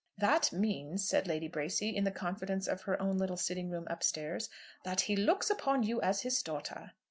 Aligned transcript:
"That 0.17 0.51
means," 0.51 1.07
said 1.07 1.27
Lady 1.27 1.47
Bracy 1.47 1.95
in 1.95 2.05
the 2.05 2.09
confidence 2.11 2.65
of 2.67 2.81
her 2.81 2.99
own 2.99 3.19
little 3.19 3.37
sitting 3.37 3.69
room 3.69 3.85
up 3.87 4.01
stairs, 4.01 4.49
"that 4.83 5.01
he 5.01 5.15
looks 5.15 5.51
upon 5.51 5.83
you 5.83 6.01
as 6.01 6.21
his 6.21 6.41
daughter." 6.41 6.93